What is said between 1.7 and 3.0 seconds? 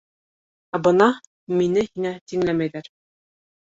һиңә тиңләмәйҙәр.